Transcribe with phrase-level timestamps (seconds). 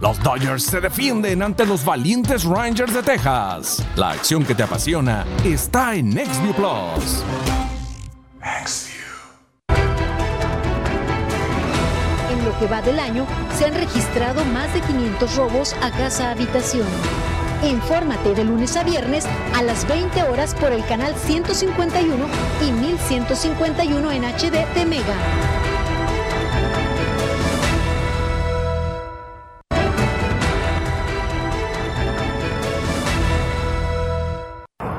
[0.00, 3.84] Los Dodgers se defienden ante los valientes Rangers de Texas.
[3.96, 7.24] La acción que te apasiona está en NextView Plus.
[12.30, 13.26] En lo que va del año,
[13.56, 16.86] se han registrado más de 500 robos a casa-habitación.
[17.64, 19.26] Infórmate de lunes a viernes
[19.56, 22.24] a las 20 horas por el canal 151
[22.64, 25.57] y 1151 en HD de Mega.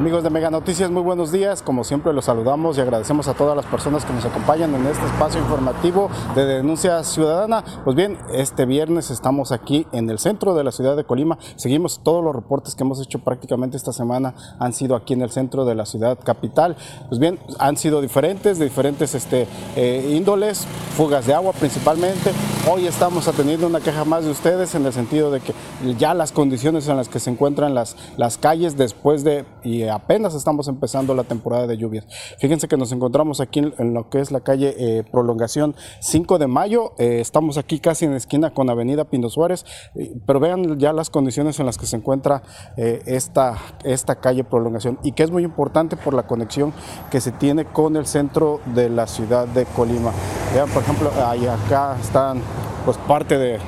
[0.00, 1.60] Amigos de Mega Noticias, muy buenos días.
[1.60, 5.04] Como siempre los saludamos y agradecemos a todas las personas que nos acompañan en este
[5.04, 7.62] espacio informativo de denuncia ciudadana.
[7.84, 11.36] Pues bien, este viernes estamos aquí en el centro de la ciudad de Colima.
[11.56, 15.32] Seguimos todos los reportes que hemos hecho prácticamente esta semana han sido aquí en el
[15.32, 16.78] centro de la ciudad capital.
[17.10, 19.46] Pues bien, han sido diferentes, de diferentes este,
[19.76, 22.32] eh, índoles, fugas de agua principalmente.
[22.72, 25.52] Hoy estamos atendiendo una queja más de ustedes en el sentido de que
[25.98, 30.34] ya las condiciones en las que se encuentran las, las calles después de y apenas
[30.34, 32.06] estamos empezando la temporada de lluvias.
[32.38, 36.46] Fíjense que nos encontramos aquí en, lo que es la calle eh, Prolongación 5 de
[36.46, 36.92] Mayo.
[36.98, 41.10] Eh, estamos aquí casi en esquina con Avenida Pino Suárez, eh, pero vean ya las
[41.10, 42.42] condiciones en las que se encuentra
[42.76, 46.72] esta, esta calle Prolongación y que es muy importante por la conexión
[47.10, 50.12] que se tiene con el centro de la ciudad de Colima.
[50.54, 52.40] Vean, por ejemplo, ahí acá están
[52.84, 53.58] pues parte de,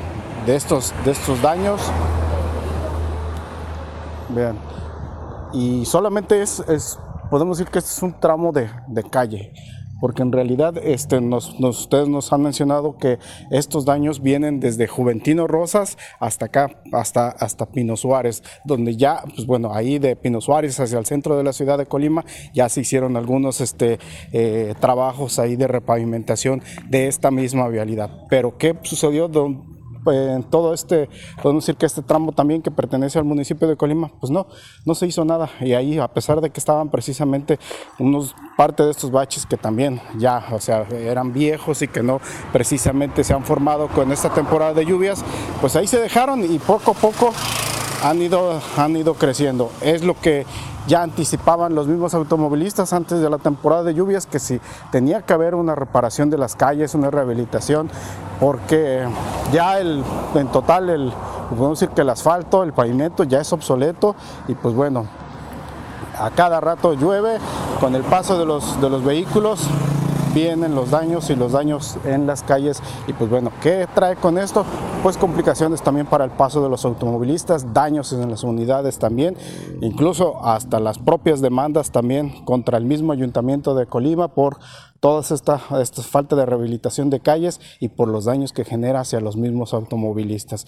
[0.46, 1.80] de estos, de estos daños.
[4.30, 4.56] Vean,
[5.52, 6.62] y solamente es,
[7.30, 8.70] podemos decir que este es un tramo de,
[9.10, 9.52] calle,
[10.00, 13.18] porque en realidad este, nos, ustedes nos han mencionado que
[13.50, 19.46] estos daños vienen desde Juventino Rosas hasta acá, hasta, hasta Pino Suárez, donde ya, pues
[19.46, 22.80] bueno, ahí de Pino Suárez hacia el centro de la ciudad de Colima ya se
[22.80, 23.98] hicieron algunos este,
[24.32, 28.10] eh, trabajos ahí de repavimentación de esta misma vialidad.
[28.28, 29.28] Pero ¿qué sucedió?
[30.06, 31.08] En todo este,
[31.42, 34.46] podemos decir que este tramo también que pertenece al municipio de Colima, pues no,
[34.84, 35.50] no se hizo nada.
[35.60, 37.58] Y ahí, a pesar de que estaban precisamente
[37.98, 42.20] unos parte de estos baches que también ya, o sea, eran viejos y que no
[42.52, 45.24] precisamente se han formado con esta temporada de lluvias,
[45.60, 47.32] pues ahí se dejaron y poco a poco
[48.02, 49.70] han ido, han ido creciendo.
[49.80, 50.44] Es lo que
[50.86, 54.60] ya anticipaban los mismos automovilistas antes de la temporada de lluvias que si
[54.90, 57.88] tenía que haber una reparación de las calles, una rehabilitación,
[58.42, 59.06] porque
[59.52, 60.02] ya el,
[60.34, 61.12] en total el,
[61.50, 64.16] podemos decir que el asfalto, el pavimento ya es obsoleto
[64.48, 65.06] y pues bueno,
[66.18, 67.38] a cada rato llueve,
[67.78, 69.68] con el paso de los, de los vehículos
[70.34, 74.38] vienen los daños y los daños en las calles y pues bueno, ¿qué trae con
[74.38, 74.64] esto?
[75.02, 79.36] Pues complicaciones también para el paso de los automovilistas, daños en las unidades también,
[79.80, 84.58] incluso hasta las propias demandas también contra el mismo ayuntamiento de Colima por
[85.02, 89.20] toda esta, esta falta de rehabilitación de calles y por los daños que genera hacia
[89.20, 90.64] los mismos automovilistas.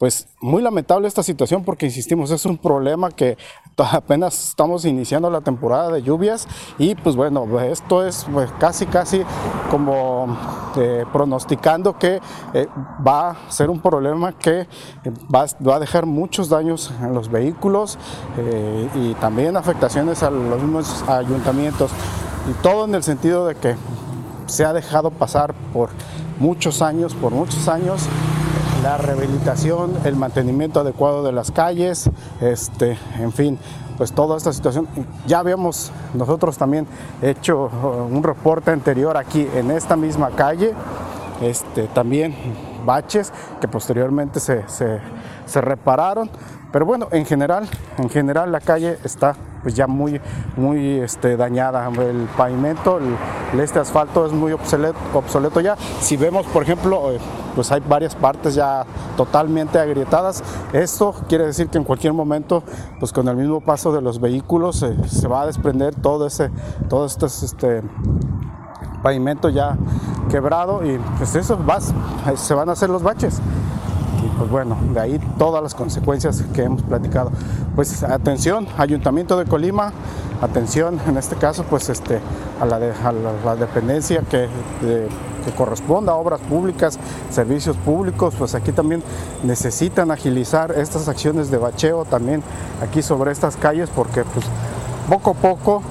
[0.00, 3.38] Pues muy lamentable esta situación porque, insistimos, es un problema que
[3.92, 6.48] apenas estamos iniciando la temporada de lluvias
[6.78, 9.22] y pues bueno, esto es pues, casi casi
[9.70, 10.36] como
[10.76, 12.20] eh, pronosticando que
[12.54, 12.68] eh,
[13.06, 14.66] va a ser un problema que eh,
[15.34, 17.98] va, va, a dejar muchos daños en los vehículos
[18.94, 21.90] y también afectaciones a los mismos ayuntamientos.
[22.48, 23.74] Y todo en el sentido de que
[24.46, 25.90] se ha dejado pasar por
[26.38, 28.02] muchos años, por muchos años,
[28.86, 32.08] la rehabilitación, el mantenimiento adecuado de las calles,
[32.40, 33.58] este, en fin,
[33.96, 34.86] pues toda esta situación.
[35.26, 36.86] Ya habíamos nosotros también
[37.20, 40.72] hecho uh, un reporte anterior aquí en esta misma calle,
[41.42, 42.36] este, también
[42.84, 46.30] baches que posteriormente se, se repararon,
[46.70, 47.66] pero bueno, en general,
[47.98, 50.20] en general la calle está pues ya muy,
[50.56, 51.88] muy este, dañada.
[51.88, 53.16] El pavimento, el,
[53.54, 55.76] este asfalto es muy obsoleto, obsoleto ya.
[56.00, 57.18] Si vemos, por ejemplo, eh,
[57.54, 58.84] pues hay varias partes ya
[59.16, 60.42] totalmente agrietadas.
[60.72, 62.62] Esto quiere decir que en cualquier momento,
[62.98, 66.50] pues con el mismo paso de los vehículos, eh, se va a desprender todo ese,
[66.88, 67.82] todo este, este
[69.02, 69.76] pavimento ya
[70.30, 73.40] quebrado y pues eso va, se van a hacer los baches
[74.36, 77.30] pues bueno, de ahí todas las consecuencias que hemos platicado.
[77.74, 79.92] Pues atención, Ayuntamiento de Colima,
[80.40, 82.20] atención en este caso pues este,
[82.60, 84.48] a, la, la, dependencia que,
[84.80, 86.98] que corresponda a obras públicas,
[87.30, 89.02] servicios públicos, pues aquí también
[89.44, 92.42] necesitan agilizar estas acciones de bacheo también
[92.82, 94.44] aquí sobre estas calles porque pues
[95.08, 95.82] poco a poco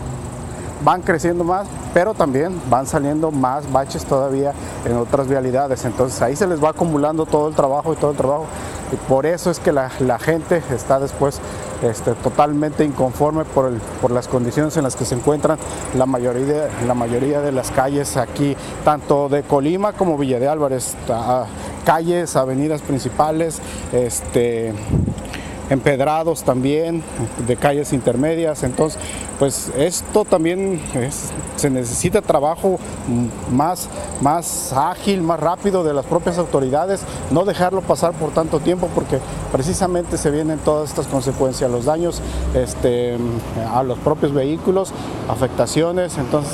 [0.84, 4.54] van creciendo más, pero también van saliendo más baches todavía
[4.86, 5.86] en otras vialidades.
[5.86, 8.46] Entonces ahí se les va acumulando todo el trabajo y todo el trabajo.
[8.92, 9.90] Y por eso es que la,
[10.20, 11.40] gente está después
[11.82, 15.58] este, totalmente inconforme por, el, por, las condiciones en las que se encuentran
[15.96, 20.96] la mayoría, la mayoría de las calles aquí, tanto de Colima como Villa de Álvarez.
[21.84, 23.60] calles, avenidas principales,
[23.92, 24.74] este,
[25.70, 27.04] empedrados también,
[27.48, 28.64] de calles intermedias.
[28.64, 29.00] Entonces,
[29.40, 30.82] pues esto también
[31.56, 32.80] se necesita trabajo
[33.52, 33.90] más,
[34.22, 37.02] más ágil, más rápido de las propias autoridades,
[37.32, 39.20] no dejarlo pasar por tanto tiempo porque
[39.52, 42.22] precisamente se vienen todas estas consecuencias, los daños
[42.54, 43.18] este,
[43.74, 44.94] a los propios vehículos,
[45.28, 46.18] afectaciones.
[46.18, 46.54] Entonces,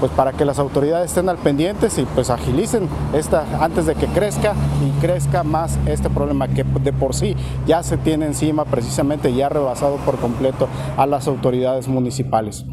[0.00, 4.06] pues para que las autoridades estén al pendientes y pues agilicen esta antes de que
[4.06, 4.54] crezca
[4.84, 7.36] y crezca más este problema que de por sí
[7.66, 12.64] ya se tiene encima precisamente ya rebasado por completo a las autoridades municipales.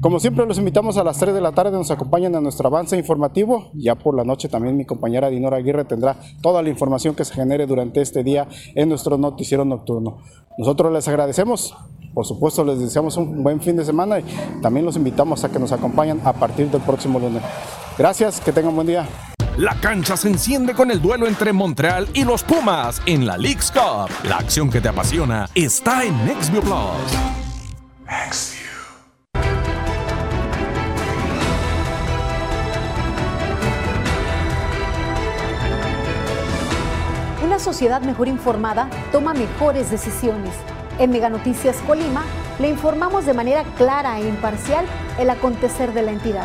[0.00, 2.96] Como siempre los invitamos a las 3 de la tarde, nos acompañan a nuestro avance
[2.96, 3.70] informativo.
[3.74, 7.34] Ya por la noche también mi compañera Dinora Aguirre tendrá toda la información que se
[7.34, 10.16] genere durante este día en nuestro noticiero nocturno.
[10.56, 11.76] Nosotros les agradecemos
[12.14, 14.24] por supuesto, les deseamos un buen fin de semana y
[14.60, 17.42] también los invitamos a que nos acompañen a partir del próximo lunes.
[17.96, 19.06] Gracias, que tengan buen día.
[19.56, 23.70] La cancha se enciende con el duelo entre Montreal y los Pumas en la League's
[23.70, 24.10] Cup.
[24.24, 26.76] La acción que te apasiona está en Nextview Plus.
[37.44, 40.54] Una sociedad mejor informada toma mejores decisiones.
[41.00, 42.26] En Mega Noticias Colima
[42.58, 44.84] le informamos de manera clara e imparcial
[45.18, 46.44] el acontecer de la entidad.